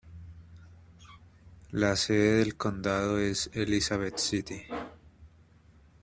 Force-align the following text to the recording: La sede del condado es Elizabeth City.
La 1.69 1.95
sede 1.95 2.39
del 2.39 2.57
condado 2.57 3.19
es 3.19 3.51
Elizabeth 3.53 4.17
City. 4.17 4.63